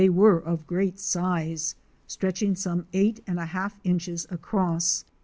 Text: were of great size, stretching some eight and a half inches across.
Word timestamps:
were 0.09 0.39
of 0.39 0.65
great 0.65 0.97
size, 0.99 1.75
stretching 2.07 2.55
some 2.55 2.87
eight 2.91 3.19
and 3.27 3.37
a 3.39 3.45
half 3.45 3.79
inches 3.83 4.25
across. 4.31 5.05